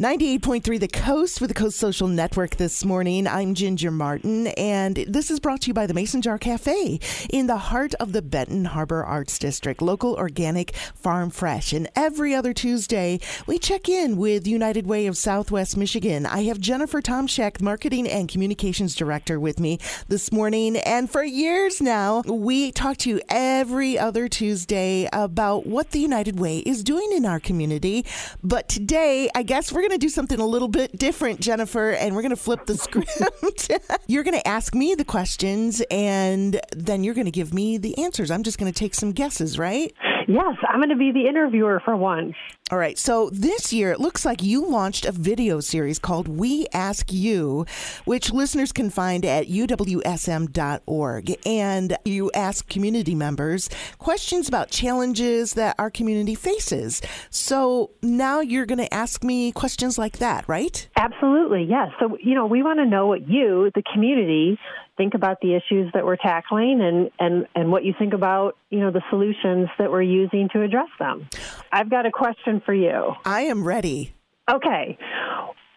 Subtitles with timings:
[0.00, 3.26] 98.3 The Coast with the Coast Social Network this morning.
[3.26, 7.48] I'm Ginger Martin, and this is brought to you by the Mason Jar Cafe in
[7.48, 9.82] the heart of the Benton Harbor Arts District.
[9.82, 11.74] Local, organic, farm fresh.
[11.74, 16.24] And every other Tuesday, we check in with United Way of Southwest Michigan.
[16.24, 20.78] I have Jennifer Tomshack, Marketing and Communications Director, with me this morning.
[20.78, 26.40] And for years now, we talk to you every other Tuesday about what the United
[26.40, 28.06] Way is doing in our community.
[28.42, 32.14] But today, I guess we're going to do something a little bit different, Jennifer, and
[32.14, 33.70] we're going to flip the script.
[34.06, 37.96] you're going to ask me the questions, and then you're going to give me the
[37.98, 38.30] answers.
[38.30, 39.94] I'm just going to take some guesses, right?
[40.28, 42.34] Yes, I'm going to be the interviewer for once.
[42.70, 42.96] All right.
[42.96, 47.66] So this year, it looks like you launched a video series called We Ask You,
[48.04, 51.36] which listeners can find at uwsm.org.
[51.44, 53.68] And you ask community members
[53.98, 57.02] questions about challenges that our community faces.
[57.30, 60.88] So now you're going to ask me questions like that, right?
[60.96, 61.88] Absolutely, yes.
[61.98, 64.58] So, you know, we want to know what you, the community,
[65.00, 68.80] think about the issues that we're tackling and, and, and what you think about, you
[68.80, 71.26] know, the solutions that we're using to address them.
[71.72, 73.14] I've got a question for you.
[73.24, 74.12] I am ready.
[74.50, 74.98] Okay.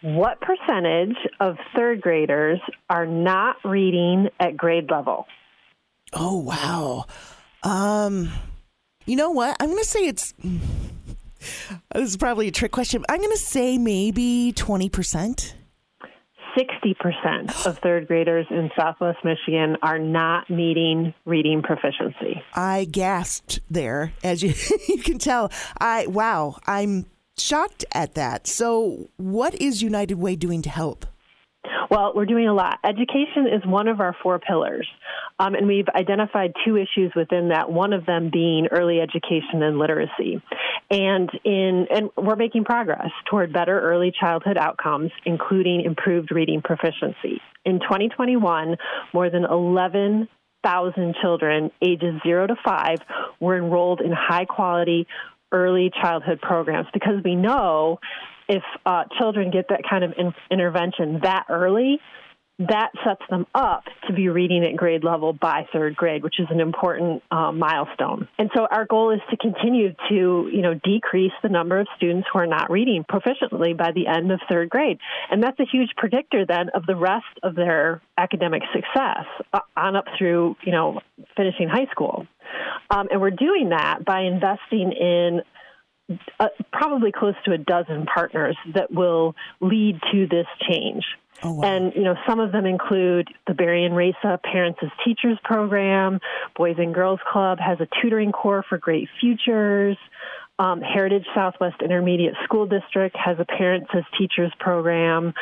[0.00, 2.58] What percentage of third graders
[2.90, 5.26] are not reading at grade level?
[6.12, 7.04] Oh, wow.
[7.62, 8.28] Um,
[9.06, 9.56] you know what?
[9.60, 10.34] I'm going to say it's.
[11.94, 13.04] This is probably a trick question.
[13.08, 15.54] I'm going to say maybe 20%.
[16.56, 22.42] 60% of third graders in Southwest Michigan are not meeting reading proficiency.
[22.54, 24.54] I gasped there, as you,
[24.88, 25.50] you can tell.
[25.78, 28.46] I wow, I'm shocked at that.
[28.46, 31.06] So, what is United Way doing to help?
[31.92, 32.78] Well, we're doing a lot.
[32.82, 34.88] Education is one of our four pillars,
[35.38, 37.70] um, and we've identified two issues within that.
[37.70, 40.40] One of them being early education and literacy,
[40.90, 47.42] and in and we're making progress toward better early childhood outcomes, including improved reading proficiency.
[47.66, 48.78] In 2021,
[49.12, 50.28] more than 11
[50.64, 53.00] thousand children ages zero to five
[53.38, 55.06] were enrolled in high quality
[55.52, 57.98] early childhood programs because we know
[58.52, 61.98] if uh, children get that kind of in- intervention that early,
[62.58, 66.46] that sets them up to be reading at grade level by third grade, which is
[66.50, 68.28] an important uh, milestone.
[68.38, 72.28] And so our goal is to continue to, you know, decrease the number of students
[72.30, 74.98] who are not reading proficiently by the end of third grade.
[75.30, 79.24] And that's a huge predictor then of the rest of their academic success
[79.54, 81.00] uh, on up through, you know,
[81.34, 82.26] finishing high school.
[82.90, 85.40] Um, and we're doing that by investing in
[86.38, 86.48] uh,
[86.82, 91.04] probably close to a dozen partners that will lead to this change.
[91.44, 91.62] Oh, wow.
[91.62, 96.18] And you know, some of them include the Berrien RESA Parents as Teachers program.
[96.56, 99.96] Boys and Girls Club has a tutoring corps for great futures.
[100.58, 105.32] Um, Heritage Southwest Intermediate School District has a Parents as Teachers program,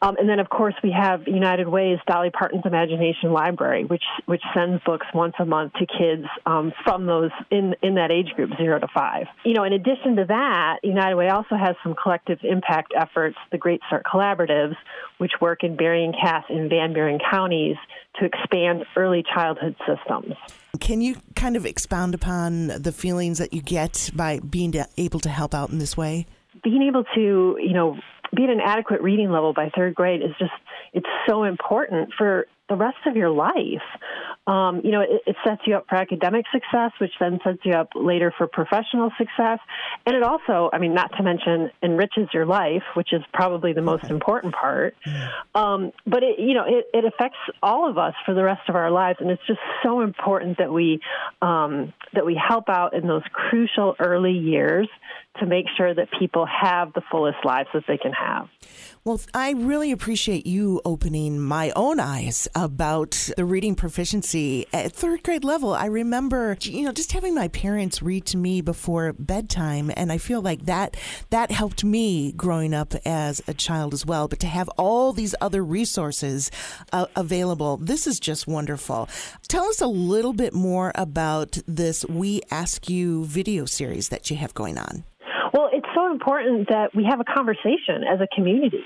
[0.00, 4.42] um, and then of course we have United Way's Dolly Parton's Imagination Library, which which
[4.54, 8.50] sends books once a month to kids um, from those in in that age group
[8.56, 9.26] zero to five.
[9.44, 13.58] You know, in addition to that, United Way also has some collective impact efforts, the
[13.58, 14.76] Great Start Collaboratives,
[15.18, 17.76] which work in Berrien, Cass, and Van Buren counties
[18.18, 20.36] to expand early childhood systems.
[20.78, 25.28] Can you kind of expound upon the feelings that you get by being able to
[25.28, 26.26] help out in this way?
[26.62, 27.96] Being able to, you know,
[28.34, 30.52] be at an adequate reading level by third grade is just,
[30.92, 33.82] it's so important for the rest of your life.
[34.50, 37.72] Um, you know, it, it, sets you up for academic success, which then sets you
[37.72, 39.60] up later for professional success.
[40.04, 43.82] And it also, I mean, not to mention, enriches your life, which is probably the
[43.82, 44.12] most okay.
[44.12, 44.96] important part.
[45.54, 48.74] Um, but it, you know, it, it affects all of us for the rest of
[48.74, 51.00] our lives, and it's just so important that we
[51.40, 54.88] um, that we help out in those crucial early years
[55.38, 58.48] to make sure that people have the fullest lives that they can have.
[59.04, 65.22] Well, I really appreciate you opening my own eyes about the reading proficiency at third
[65.22, 65.72] grade level.
[65.72, 70.18] I remember, you know, just having my parents read to me before bedtime, and I
[70.18, 70.96] feel like that
[71.30, 74.28] that helped me growing up as a child as well.
[74.28, 76.50] But to have all these other resources
[76.92, 79.08] uh, available, this is just wonderful.
[79.48, 84.36] Tell us a little bit more about this We Ask You video series that you
[84.36, 85.04] have going on.
[85.94, 88.84] So important that we have a conversation as a community.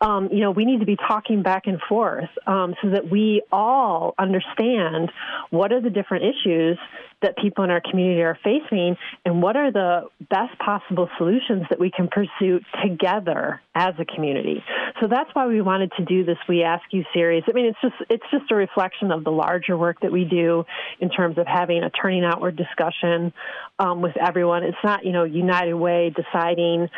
[0.00, 3.42] Um, you know, we need to be talking back and forth um, so that we
[3.52, 5.10] all understand
[5.50, 6.78] what are the different issues
[7.20, 11.80] that people in our community are facing and what are the best possible solutions that
[11.80, 14.62] we can pursue together as a community.
[15.00, 17.42] So that's why we wanted to do this We Ask You series.
[17.48, 20.64] I mean, it's just it's just a reflection of the larger work that we do
[21.00, 23.32] in terms of having a turning outward discussion
[23.78, 24.62] um, with everyone.
[24.62, 26.88] It's not you know United Way deciding.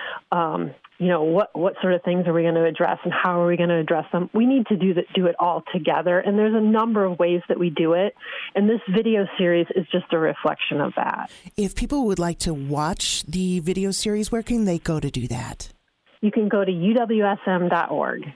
[1.00, 3.46] You know what what sort of things are we going to address and how are
[3.46, 4.28] we going to address them?
[4.34, 7.40] We need to do that do it all together and there's a number of ways
[7.48, 8.14] that we do it
[8.54, 11.30] and this video series is just a reflection of that.
[11.56, 15.26] If people would like to watch the video series where can they go to do
[15.28, 15.72] that?
[16.20, 18.26] You can go to uwsm.org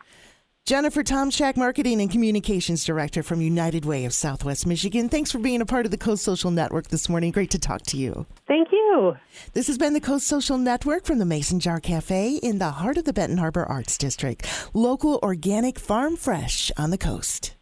[0.66, 5.10] Jennifer Tomshack, Marketing and Communications Director from United Way of Southwest Michigan.
[5.10, 7.32] Thanks for being a part of the Coast Social Network this morning.
[7.32, 8.24] Great to talk to you.
[8.48, 9.14] Thank you.
[9.52, 12.96] This has been the Coast Social Network from the Mason Jar Cafe in the heart
[12.96, 14.46] of the Benton Harbor Arts District.
[14.72, 17.53] Local, organic, farm fresh on the coast.